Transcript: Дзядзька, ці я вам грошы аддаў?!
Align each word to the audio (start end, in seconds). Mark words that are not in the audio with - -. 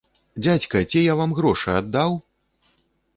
Дзядзька, 0.43 0.79
ці 0.89 1.03
я 1.03 1.13
вам 1.19 1.35
грошы 1.39 1.69
аддаў?! 1.81 2.17